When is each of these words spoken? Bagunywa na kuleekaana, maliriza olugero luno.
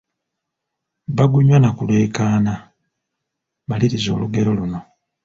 Bagunywa 1.17 1.57
na 1.59 1.69
kuleekaana, 1.77 2.53
maliriza 3.69 4.09
olugero 4.15 4.49
luno. 4.59 4.79